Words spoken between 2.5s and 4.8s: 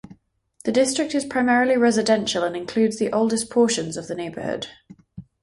includes the oldest portions of the neighborhood.